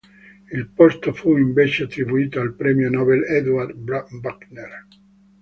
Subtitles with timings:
[0.51, 4.87] Il posto fu invece attribuito al premio Nobel Eduard Buchner.